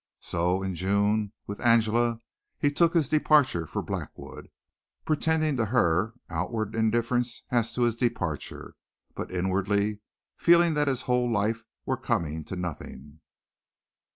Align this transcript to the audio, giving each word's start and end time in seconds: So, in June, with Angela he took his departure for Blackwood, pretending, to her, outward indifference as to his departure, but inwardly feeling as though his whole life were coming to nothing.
So, 0.21 0.63
in 0.63 0.73
June, 0.73 1.31
with 1.45 1.59
Angela 1.59 2.17
he 2.57 2.71
took 2.71 2.95
his 2.95 3.07
departure 3.07 3.67
for 3.67 3.83
Blackwood, 3.83 4.49
pretending, 5.05 5.57
to 5.57 5.65
her, 5.65 6.13
outward 6.27 6.73
indifference 6.73 7.43
as 7.51 7.71
to 7.75 7.83
his 7.83 7.95
departure, 7.95 8.73
but 9.13 9.29
inwardly 9.29 9.99
feeling 10.35 10.71
as 10.71 10.73
though 10.85 10.89
his 10.89 11.01
whole 11.03 11.31
life 11.31 11.65
were 11.85 11.97
coming 11.97 12.43
to 12.45 12.55
nothing. 12.55 13.19